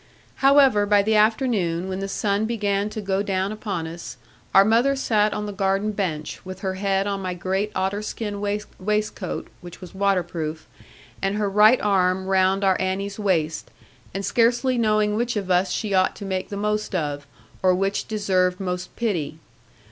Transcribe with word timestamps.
However, 0.37 0.87
by 0.87 1.03
the 1.03 1.13
afternoon, 1.15 1.87
when 1.87 1.99
the 1.99 2.07
sun 2.07 2.45
began 2.45 2.89
to 2.89 3.01
go 3.01 3.21
down 3.21 3.51
upon 3.51 3.85
us, 3.85 4.17
our 4.51 4.65
mother 4.65 4.95
sat 4.95 5.31
on 5.31 5.45
the 5.45 5.51
garden 5.53 5.91
bench, 5.91 6.43
with 6.43 6.61
her 6.61 6.73
head 6.73 7.05
on 7.05 7.21
my 7.21 7.35
great 7.35 7.71
otter 7.75 8.01
skin 8.01 8.41
waistcoat 8.79 9.47
(which 9.61 9.79
was 9.79 9.93
waterproof), 9.93 10.65
and 11.21 11.35
her 11.35 11.47
right 11.47 11.79
arm 11.81 12.25
round 12.25 12.63
our 12.63 12.81
Annie's 12.81 13.19
waist, 13.19 13.69
and 14.11 14.25
scarcely 14.25 14.75
knowing 14.75 15.13
which 15.13 15.35
of 15.35 15.51
us 15.51 15.69
she 15.69 15.93
ought 15.93 16.15
to 16.15 16.25
make 16.25 16.49
the 16.49 16.57
most 16.57 16.95
of, 16.95 17.27
or 17.61 17.75
which 17.75 18.07
deserved 18.07 18.59
most 18.59 18.95
pity. 18.95 19.37